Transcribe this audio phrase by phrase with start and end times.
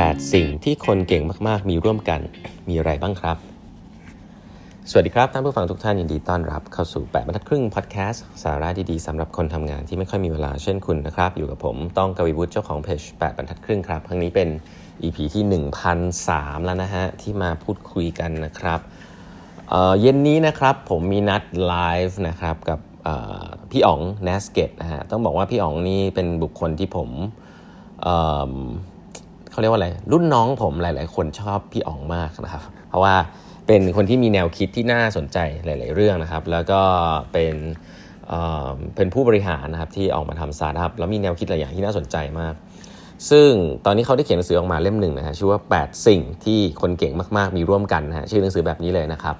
[0.00, 2.20] 8 สิ่งที่คนเก่งมากๆ มีร่วมกัน
[2.68, 3.36] มีอะไรบ้างครับ
[4.90, 14.48] สวัสดีครับท่านผู้ฟังทุกท่านยินดีต้อนรับเข้าสู่ 8บรรทัดครึ่งพอดแคสต์สาระดีๆสำหรับคนทำงานที่ไม่ค่อยมีเวลาเช่นคุณนะครับ อยู่กับผมต้องกวีวุฒิเจ้าของเพจ8บรรทัดครึ่งครับครั้งนี้เป็น
[15.02, 15.44] EP ที่
[16.20, 18.80] 1003 แล้วนะฮะ ที่มาพูดคุยกันนะครับ
[19.70, 21.74] เเย็นนี้นะครับผมมีนัดไล
[22.06, 22.78] ฟ์นะครับกับ
[23.70, 27.10] พี่อ๋อง n a s k e t นะฮะต้องบอกว่าพี่อ๋องนี่เป็นบุคคลที่ผม
[29.52, 33.14] เขาเรียกว่าอะไร รุ่นน้องผมหลาย ๆ คนชอบพี่อ๋องมากนะครับ เพราะว่า
[33.66, 36.80] เป็นคนที่มีแนวคิดที่น่าสนใจหลาย ๆ เรื่องนะครับ แล้วก็
[37.32, 37.54] เป็น
[38.96, 42.54] เป็นผู้บริหารนะครับที่ออกมาทำสตาร์ทอัพแล้วมีแนวคิดหลายอย่างที่น่าสนใจมาก
[43.30, 43.50] ซึ่ง
[43.84, 49.36] ตอนนี้เขาได้เขียนหนังสือออกมาเล่มหนึ่งนะฮะชื่อว่า 8 สิ่งที่คนเก่งมาก ๆ มีร่วมกันนะฮะชื่อหนังสือแบบนี้เลยนะครับ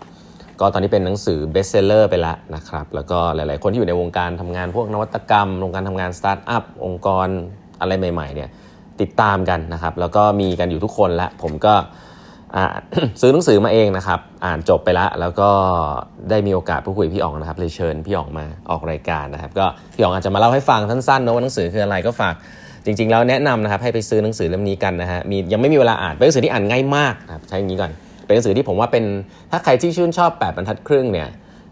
[0.60, 7.28] ก็ตอนนี้เป็นหนังสือ bestseller ไปแล้วนะครับ แล้วก็หลาย ๆ คนที่อยู่ในวงการทำงานพวกนวัตกรรมวงการทำงานสตาร์ทอัพองค์กร
[7.80, 8.48] อะไรใหม่ ๆ เนี่ย
[9.00, 11.74] ติดตามกันนะครับ แล้วก็มีกันอยู่ทุกคนแล้วผมก็
[13.20, 15.50] ซื้อหนังสือมาเองนะครับ อ่านจบไปแล้วแล้วก็
[16.30, 22.34] ได้มีโอกาสพูดคุยพี่อ๋องนะครับเลยเชิญพี่อ๋องมาออกรายการนะครับ ก็พี่อ๋องอาจจะมาเล่าให้ฟังสั้นๆนะว่าหนังสือคืออะไรก็ฝาก
[22.84, 27.90] จริง ๆ แล้วแนะนำนะครับให้ไปซื้อหนังสือเล่มนี้กันนะฮะมียังไม่มีเวลาอ่านเป็นหนังสือที่อ่านง่ายมากครับใช้อย่างนี้ก่อน
[28.24, 29.04] เป็นหนังสือที่ผมว่าเป็น
[29.50, 31.28] ถ้าใครที่ชื่นชอบ8บรรทัดครึ่งเนี่ย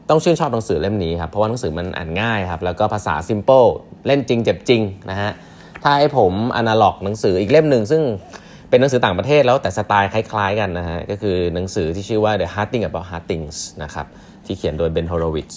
[0.08, 3.64] ต้องชื่นชอบหนังสือเล่มนี้ครับเพราะว่าหนังสือมันอ่านง่ายครับแล้วก็ภาษาซิมเปิล
[4.06, 5.30] เล่นจริงเจ็บจริงนะฮะ
[5.82, 8.02] ถ้าให้ผมอนาล็อกหนังสืออีกเล่มหนึ่งซึ่ง
[8.70, 14.06] เป็นหนังสือต่างประเทศแล้วแต่สไตล์คล้ายๆกันนะฮะก็คือหนังสือที่ชื่อว่า The Hard Thing About Hard Things นะครับ
[14.46, 15.50] ที่เขียนโดยเบนโฮโรวิช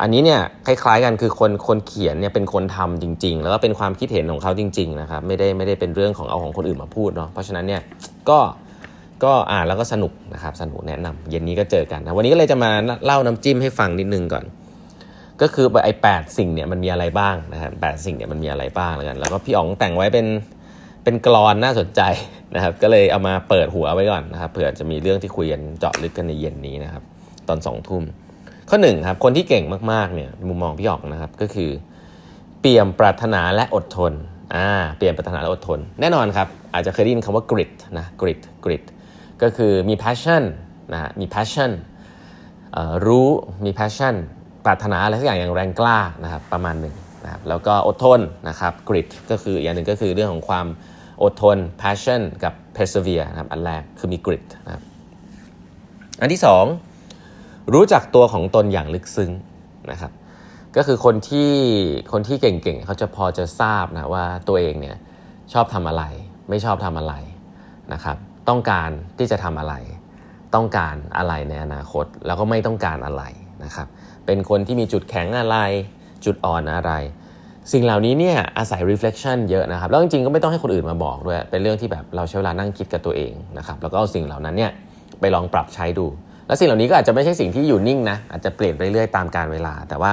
[0.00, 7.82] อันนี้เนี่ยคล้ายๆกันคือคนคนเขียนเนี่ยเป็นคนทำจริง ๆ แล้วก็เป็นความคิดเห็นของเขาจริงๆนะครับไม่ได้ไม่ได้เป็นเรื่องของเอาของคนอื่นมาพูดเนาะเพราะฉะนั้นเนี่ย
[8.30, 8.38] ก็
[9.24, 12.70] ก็อ่านแล้วก็สนุกนะครับสนุกแนะนำเย็นนี้ก็เจอกันนะวันนี้ก็เลยจะมา
[13.04, 14.44] เล่าน้ำจิ้มให้ฟังนิดนึงก่อน
[15.42, 20.26] ก็คือไอ้แปดสิ่งเนี่ยมันมีอะไรบ้างนะครับแปดสิ่งเนี่ยมันมีอะไรบ้างแล้วกันแล้วก็พี่อ๋องแต่งไว้เป็น
[21.04, 22.02] เป็นกรอนน่าสนใจ
[22.54, 27.02] นะครับ ก็เลยเอามาเปิดหัวไว้ก่อนนะครับเผื่อจะมีเรื่องที่คุยกันเจาะลึกกันในเย็นนี้นะครับ
[27.48, 28.02] ตอนสองทุ่ม
[28.68, 31.70] ข้อหนึ่งครับคนที่เก่งมากๆเนี่ยมุมมองพี่อ๋องนะครับก็คือ
[32.60, 34.12] เปี่ยมปรารถนาและอดทน
[34.54, 38.84] อ่าเปลี่ยนปรารถนาและอดทน แน่นอนครับอาจจะเคยได้ยินคำว่า grit นะ grit grit
[39.42, 40.42] ก็คือมี passion
[40.92, 41.70] นะมี passion
[43.06, 43.28] รู้
[43.64, 44.14] มี passion
[44.66, 46.94] ปรารถนาอะไรสักอย่างอย่างแรงกล้านะครับประมาณหนึ่ง
[47.24, 50.66] นะครับแล้วก็อดทนนะครับ grit ก็คืออย่างหนึ่งก็คือเรื่องของความ
[51.22, 54.82] อดทน passion กับ persevere นะครับอันแรกคือมี grit นะครับ
[56.20, 56.64] อันที่สอง
[57.74, 59.30] รู้จักตัวของตนอย่างลึกซึ้ง
[59.90, 60.12] นะครับ
[60.76, 61.50] ก็คือคนที่
[62.12, 64.96] คนที่เก่งๆเขาจะพอจะทราบนะว่าตัวเองเนี่ย
[65.52, 66.04] ชอบทำอะไร
[66.48, 67.14] ไม่ชอบทำอะไร
[67.92, 68.16] นะครับ
[68.48, 69.74] ต้องการที่จะทำอะไร
[70.54, 73.24] ต้องการอะไรในอนาคต แล้วก็ไม่ต้องการอะไร
[73.64, 73.86] นะครับ
[74.26, 75.56] เป็นคนที่มีจุดแข็งอะไร
[76.24, 76.92] จุดอ่อนอะไร
[77.72, 84.70] สิ่งเหล่านี้เนี่ยอาศัย reflection เยอะนะครับแล้วจริงๆก็ไม่ต้องให้คนอื่นมาบอกด้วยเป็นเรื่องที่แบบเราใช้เวลานั่งคิดกับตัวเองนะครับแล้วก็เอาสิ่งเหล่านั้นเนี่ย
[85.20, 86.06] ไปลองปรับใช้ดู
[86.46, 90.10] และสิ่งเหล่านี้ก็อาจจะไม่ใช่สิ่งที่อยู่นิ่งนะอาจจะเปลี่ยนไปเรื่อยตามการเวลา แต่ว่า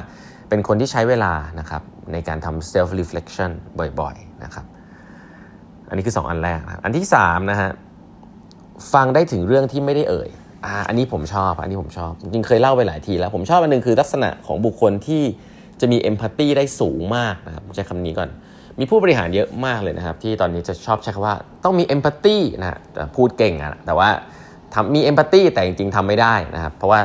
[0.49, 1.81] เป็นคนที่ใช้เวลานะครับ
[2.13, 3.51] ในการทำ self reflection
[3.99, 4.65] บ่อยๆนะครับ
[5.89, 7.69] อันนี้คือ 2 อันแรกนะอันที่3นะฮะ
[8.93, 10.29] ฟังได้ถึงเรื่องที่ไม่ได้เอ่ย
[10.65, 15.23] อ่าอันนี้ผมชอบ อันนี้ผมชอบ จริงเคยเล่าไปหลายทีแล้ว ผมชอบอันนึงคือลักษณะของบุคคลที่
[15.81, 18.29] จะมีเอมพัตตีได้สูงมากนะครับใช้คำนี้ก่อน
[18.79, 22.79] มีผู้บริหารเยอะมากเลยนะครับ ที่ตอนนี้จะชอบใช้คำว่าต้องมีเอมพัตตีนะ
[23.15, 24.09] พูดเก่งอะแต่ว่า
[24.73, 27.01] ทำมีเอมพัตตีแต่จริงๆทำไม่ได้นะครับ เพราะว่า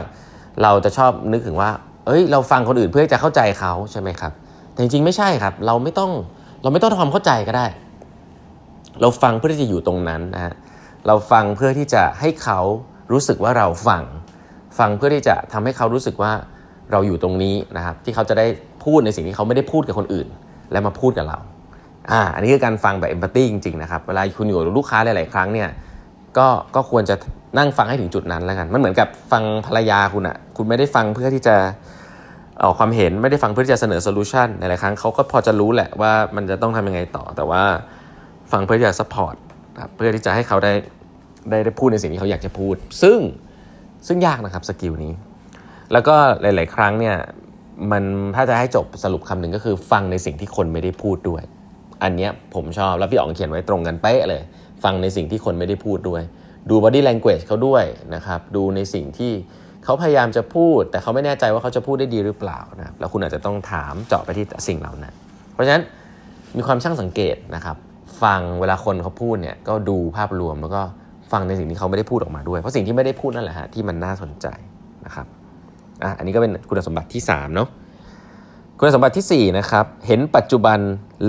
[0.63, 1.71] เราจะชอบนึกถึงว่า
[2.07, 4.33] เอ้ย เราฟังคนอื่นเพื่อจะเข้าใจเขาใช่ไหมครับ
[4.73, 6.11] แต่จริงๆไม่ใช่ครับ เราไม่ต้อง
[6.63, 7.67] เราไม่ต้องทำความเข้าใจก็ได้
[9.01, 10.55] เราฟังเพื่อที่จะอยู่ตรงนั้นนะฮะ
[11.07, 12.61] เราฟังเพื่อที่จะให้เขา
[13.13, 14.03] รู้สึกว่าเราฟัง
[14.79, 16.33] ฟังเพื่อที่จะทำให้เขารู้สึกว่า
[16.93, 18.47] เราอยู่ตรงนี้นะครับ ที่เขาจะได้
[18.85, 20.29] พูดในสิ่งที่เขาไม่ได้พูดกับคนอื่น
[20.73, 21.39] และมาพูดกับเรา
[22.11, 25.69] อ่าอันนี้คือการฟังแบบเอมพัตตีจริงๆนะครับเวลาคุณอยู่กับลูกค้าหลายๆครั้งเนี่ย
[26.39, 27.15] ก็ก็ควรจะ
[27.59, 31.57] นั่งฟังให้ถึงจุดนั้นแล้วกัน มันเหมือนกับฟังภรรยาคุณอะคุณไม่ได้ฟังเพื่อที่จะ
[32.61, 37.63] เอาความเห็นไม่ได้ฟังเพื่อที่จะเสนอ solution หลายๆครั้งเขาก็พอจะรู้แหละว่ามันจะต้องทำยังไงต่อ แต่ว่า
[38.53, 39.35] ฟังเพื่อที่จะ support
[39.97, 40.73] เพื่อที่จะให้เขาได้
[41.51, 43.19] ได้ได้พูดในสิ่งที่เขาอยากจะพูด ซึ่ง
[44.07, 45.13] ซึ่งยากนะครับ skill นี้
[45.93, 47.17] แล้วก็หลาย ๆ ครั้งเนี่ย
[47.91, 48.05] มัน
[48.37, 51.43] ถ้าจะให้จบสรุปคำหนึ่งก็คือฟังในสิ่งที่คนไม่ได้พูดด้วย
[52.03, 54.43] อันเนี้ยผมชอบแล้วพี่อ๋องเขียนไว้ตรงกันเป๊ะเลย
[54.85, 56.23] ฟังในสิ่งที่คนไม่ได้พูดด้วย
[56.71, 57.85] ดู body language เขาด้วย
[58.15, 59.33] นะครับดูในสิ่งที่
[59.85, 65.15] เขาพยายามจะพูด แต่เขาไม่แน่ใจว่าเขาจะพูดได้ดีหรือเปล่านะแล้วคุณอาจจะต้องถามเจาะไปที่สิ่งเหล่านั้น
[65.53, 65.83] เพราะฉะนั้น
[66.57, 67.77] มีความช่างสังเกตนะครับ
[68.23, 70.83] ฟังเวลาคนเขาพูดเนี่ยก็ดูภาพรวมแล้วก็
[71.33, 74.47] ฟังในสิ่งที่เขาไม่ได้พูดออกมาด้วย เพราะสิ่งที่ไม่ได้พูดนั่นแหละฮะที่มันน่าสนใจ
[75.07, 75.27] นะครับ
[76.03, 77.69] อะอันนี้ก็เป็นคุณสมบัติที่3เนาะ
[78.79, 80.79] คุณสมบัติที่4นะครับเห็นปัจจุบัน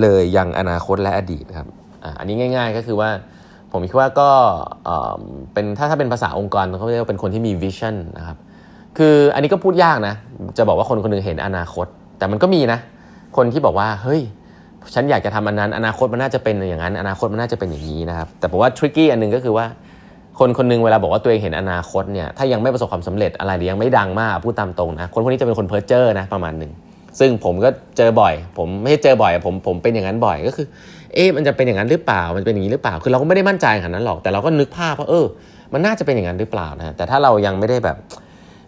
[0.00, 1.68] เลยยังอนาคตและอดีตครับ
[2.04, 3.10] อะอันนี้ง่าย ๆก็คือว่า
[3.72, 4.30] ผมคิดว่าก็
[5.52, 8.36] เป็นถ้าถ้าเป็นภาษาองค์กรเขาเรียกว่าเป็นคนที่มีวิชั่นนะครับ
[8.98, 10.14] คืออันนี้ก็พูดยากนะ
[10.58, 11.86] จะบอกว่าคนคนนึงเห็นอนาคต
[12.18, 12.78] แต่มันก็มีนะ
[13.36, 14.22] คนที่บอกว่าเฮ้ย
[14.94, 19.66] ฉันอยากจะทำอันนั้น อนาคตมันน่าจะเป็นอย่างนั้น อนาคตมันน่าจะเป็นอย่างนี้นะครับ แต่ผมว่าทริกกี้อันนึงก็คือว่า
[20.38, 26.72] คนคนนึงเวลาบอกว่าตัวเองเห็นอนาคตเนี่ยถ้ายังไม่ประสบความสำเร็จอะไรหรือยังไม่ดังมากพูดตามตรงนะคนพวกนี้จะเป็นคนเพ้อเจ้อนะประมาณหนึ่ง
[27.18, 30.66] ซึ่งผมก็เจอบ่อย ผมไม่ใช่เจอบ่อยผมผมเป็นอย่างนั้นบ่อยก็คือ
[31.14, 35.26] เอ๊ะมันจะเป็นอย่างนั้นหรือเปล่ามันเป็นอย่างนี้หรือเปล่า คือเราก็ไม่ได้มั่นใจขนาดนั้นหรอกแต่เราก็นึกภาพว่าเออ
[35.72, 37.96] มันน่าจะเป็นอย่างนั้นหรือเปล่านะแต่ถ้าเรายังไม่ได้แบบ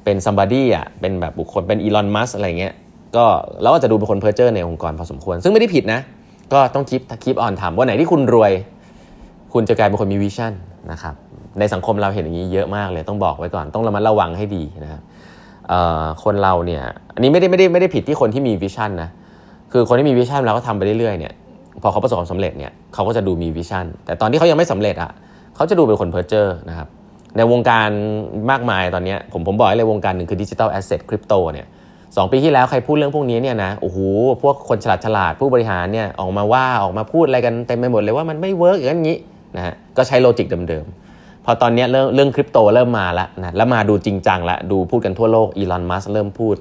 [0.05, 2.75] เป็น somebody อะเป็นแบบบุคคลเป็น Elon Musk อะไรเงี้ย
[3.17, 3.25] ก็
[3.63, 6.01] เราก็จะดูเป็นคนเพ้อเจ้อในองค์กรพอสมควร ซึ่งไม่ได้ผิดนะ
[6.53, 8.53] ก็ต้องคิด keep on ทำวันไหนที่คุณรวย
[9.53, 10.53] คุณจะกลายเป็นคนมี vision
[10.93, 11.15] นะครับ
[11.59, 15.01] ในสังคมเราเห็นอย่างนี้เยอะมากเลยต้องบอกไว้ก่อนต้องระมัดระวังให้ดีนะครับ
[16.25, 16.83] คนเราเนี่ย
[17.15, 19.09] อันนี้ไม่ได้ไม่ได้ไม่ได้ผิดที่คนที่มี vision นะ
[19.73, 21.33] คือคนที่มี vision เราก็ทำไปเรื่อยๆเนี่ย
[21.83, 25.11] พอเขาประสบความสำเร็จเนี่ยเขาก็จะดูมี vision แต่ตอนที่เขายังไม่สำเร็จอะ
[25.57, 26.89] เขาจะดูเป็นคนเพ้อเจ้อนะครับ
[27.37, 27.89] ในวงการ
[28.51, 31.67] มากมายตอนนี้ผมผมบอกเลยวงการหนึ่งคือ digital asset crypto เนี่ย
[32.17, 33.99] สปีที่แล้วใครพูดเรื่องพวกนี้เนี่ยนะโอ้โห
[34.43, 39.19] พวกคนฉลาดฉลาดผู้บริหารเนี่ยออกมาว่าออกมาพูดอะไรกันเต็มไปหมดเลยว่ามันไม่ work อย่างนี้
[39.57, 41.02] นะฮะก็ใช้ logic เดิมๆ
[41.45, 46.57] พอตอนนี้เรื่องเรื่องคริปโตเริ่มมาแล้วนะแล้วมาดูจริงจังละดูพูดกันทั่วโลกอีลอนมัสเริ่มพูด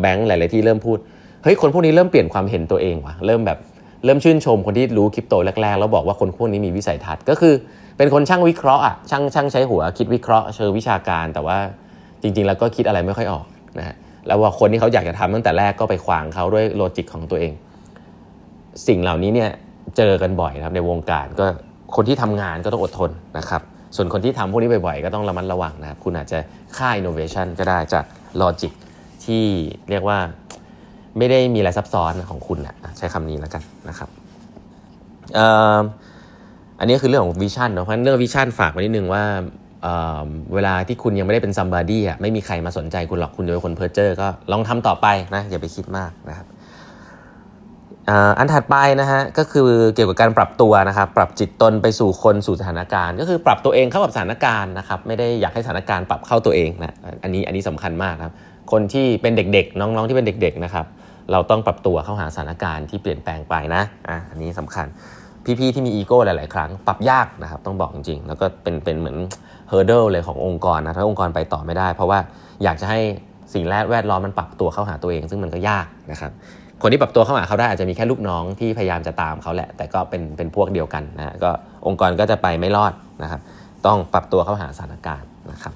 [0.00, 0.98] แบงก์หลาย ๆ ที่เริ่มพูด
[1.42, 3.58] เฮ้ยคนพวกนี้เริ่มเปลี่ยนความเห็นตัวเองว่ะเริ่มแบบ
[4.04, 7.54] เริ่มชื่นชมคนที่รู้คริปโตแรก ๆ แล้วบอกว่าคนพวกนี้มีวิสัยทัศน์ก็คือ
[7.96, 11.58] เป็นคนช่างวิเคราะห์อะช่างช่างใช้หัวคิดวิเคราะห์เชิงวิชาการ แต่ว่า
[12.22, 13.44] จริง ๆ แล้วก็คิดอะไรไม่ค่อยออก
[13.78, 13.94] นะฮะ
[14.26, 17.52] แล้วว่าคนที่เขาอยากจะทำตั้งแต่แรกก็ไปขวางเขาด้วยโลจิกของตัวเอง
[18.86, 19.50] สิ่งเหล่านี้เนี่ย
[19.96, 21.46] เจอกันบ่อยครับในวงการก็
[21.96, 23.62] คนที่ทำงานก็ต้องอดทนนะครับ
[23.96, 26.38] ส่วนคนที่ทำพวกนี้บ่อยๆ ก็ต้องระมัดระวังนะครับ คุณอาจจะ
[26.76, 28.04] ฆ่า innovation ก็ได้จาก
[28.36, 28.72] logic
[29.24, 29.44] ที่
[29.90, 30.18] เรียกว่า
[31.18, 34.08] ไม่ได้มีอะไรซับซ้อนของคุณนะใช้คำนี้แล้วกันนะครับ
[36.78, 39.24] อันนี้คือเรื่องของ vision เนาะเพราะเรื่อง vision ฝากไว้นิดนึงว่า
[40.54, 46.46] เวลาที่คุณยังไม่ได้เป็น somebody อะไม่มีใครมาสนใจคุณหรอกคุณจะเป็นคนเพอร์เจอร์ก็ลองทำต่อไปนะอย่าไปคิดมากนะครับ
[48.38, 58.34] อันถัดไปนะฮะก็คือเกี่ยวกับการปรับตัวนะครับปรับจิตตนไปสู่คนสู่สถานการณ์ ก็คือปรับตัวเองเข้ากับสถานการณ์นะครับไม่ได้อยากให้สถานการณ์ปรับเข้าตัวเองนะอันนี้อันนี้สำคัญมากครับ
[58.72, 60.86] คนที่เป็นเด็กๆ น้องๆที่เป็นเด็ก ๆนะครับ
[61.32, 64.86] เราต้องปรับตัวเข้าหาสถานการณ์ที่เปลี่ยนแปลงไปนะอะอันนี้สำคัญ
[65.58, 69.16] พี่ๆที่มีอีโก้หลาย ๆ ครั้งปรับยากนะครับต้องบอกจริงๆ แล้วก็เป็นเป็นเหมือน
[69.68, 72.18] เฮอร์เดิลเลยขององค์กรนะถ้าองค์กรไปต่อไม่ได้ เพราะว่า
[72.64, 73.00] อยากจะให้
[73.54, 76.32] สิ่งแวดล้อมมันปรับตัวเข้าหาตัวเอง ซึ่งมันก็ยากนะครับ
[76.82, 81.50] คนที่ปรับตัวเข้าหาเขาได้อาจจะมีแค่ลูกน้องที่พยายามจะตามเขาแหละ แต่ก็เป็นเป็นพวกเดียวกันนะก็
[81.86, 82.92] องค์กรก็จะไปไม่รอด
[83.22, 83.40] นะครับ
[83.86, 85.74] ต้องปรับตัวเข้าหาสถานการณ์นะครับ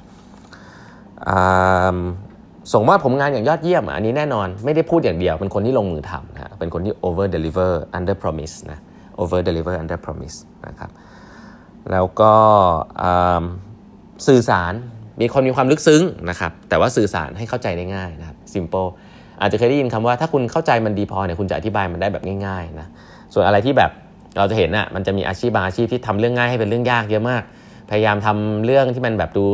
[2.72, 8.80] ส่งมอบผลงานอย่างยอดเยี่ยมอันนี้แน่นอนไม่ได้พูดอย่างเดียว เป็นคนที่ลงมือทำนะเป็นคนที่ over deliver under promise นะ
[9.20, 10.36] over deliver under promise
[10.68, 10.90] นะครับ
[11.92, 12.32] แล้วก็
[14.26, 14.72] สื่อสาร
[15.20, 18.88] มีคนมีความลึกซึ้งนะครับแต่ว่าสื่อสารให้เข้าใจได้ง่ายนะครับ simple
[19.40, 22.86] อาจจะเคยได้ยินคำว่าถ้าคุณเข้าใจมันดีพอเนี่ยคุณจะอธิบายมันได้แบบง่ายๆนะ
[23.32, 23.90] ส่วนอะไรที่แบบ
[24.38, 27.42] เราจะเห็นอะมันจะมีอาชีพบางอาชีพที่ทำเรื่องง่ายให้เป็นเรื่องยากเยอะมาก
[27.90, 29.44] พยายามทำเรื่องที่มันแบบดู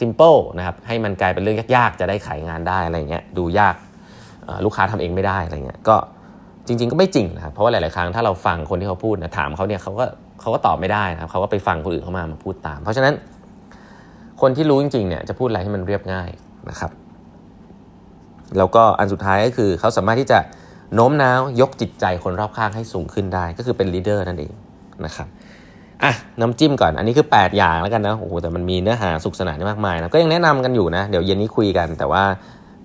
[0.00, 3.74] simple นะครับให้มันกลายเป็นเรื่องยากๆ จะได้ขายงานได้อะไรเงี้ยดูยาก
[4.64, 5.96] ลูกค้าทำเองไม่ได้อะไรเงี้ยก็
[6.66, 10.04] จริง ๆ ก็ไม่จริงนะครับเพราะว่าหลาย ๆ ครั้งถ้าเราฟังคนที่เขาพูดนะถามเขาเนี่ยเขาก็
[10.40, 13.14] เขาก็ตอบไม่ได้นะครับเขาก็ไปฟังคนอื่นเขามามาพูดตาม เพราะฉะนั้น
[14.40, 16.28] คนที่รู้จริง ๆ เนี่ยจะพูดอะไรให้มันเรียบง่าย
[16.70, 16.90] นะครับ
[18.58, 20.38] แล้วก็อันสุดท้ายก็คือเขาสามารถที่จะ
[20.94, 24.52] โน้มน้าวยกจิตใจคนรอบข้างให้สูงขึ้นได้ ก็คือเป็นลีดเดอร์นั่นเอง
[25.04, 25.26] นะครับ
[26.02, 32.24] อะน้ำจิ้มก่อนอันนี้คือ 8 อย่างแล้วกันนะโอ้โหแต่มันมีเนื้อหาสุขสนานมากมายนะก็ยังแนะนำกันอยู่นะเดี๋ยวเย็นนี้คุยกัน แต่ว่า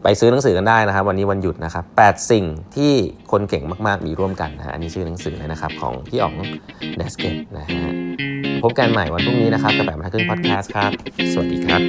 [0.03, 2.45] ไปซื้อหนังสือกันได้นะครับ วันนี้วันหยุดนะครับ8สิ่ง
[2.75, 2.93] ที่
[3.31, 6.33] คนเก่งมากๆมีร่วมกันนะอันนี้ชื่อหนังสือเลยนะครับของพี่อ๋อง
[6.97, 7.91] เดสเกตนะฮะ
[8.63, 10.91] พบกันใหม่วันพรุ่งนี้นะครับกับแบบมาครึ่งพอดแคสต์ครับ
[11.31, 11.81] สวัสดีครับ